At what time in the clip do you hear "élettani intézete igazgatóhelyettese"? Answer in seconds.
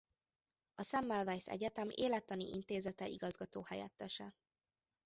1.91-4.35